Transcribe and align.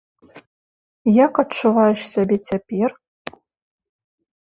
Як 1.25 1.33
адчуваеш 1.45 2.01
сябе 2.15 2.35
цяпер? 2.51 2.89